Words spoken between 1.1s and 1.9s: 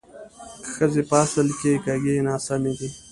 اصل کې